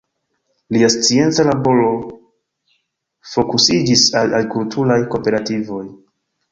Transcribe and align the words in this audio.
Lia 0.75 0.87
scienca 0.93 1.45
laboro 1.49 1.91
fokusiĝis 3.35 4.09
al 4.23 4.35
agrikulturaj 4.41 5.01
kooperativoj. 5.15 5.89